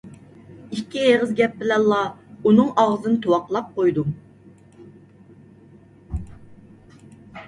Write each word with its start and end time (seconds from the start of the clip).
ئىككى 0.75 1.01
ئېغىز 1.09 1.33
گەپ 1.39 1.51
بىلەنلا 1.59 1.99
ئۇنىڭ 2.51 2.71
ئاغزىنى 2.83 3.19
تۇۋاقلاپ 3.25 3.67
قويدۇم. 3.75 4.09